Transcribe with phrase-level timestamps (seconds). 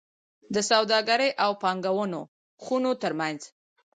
[0.53, 2.21] د سوداګرۍ او پانګونو
[2.63, 3.39] خونو ترمنځ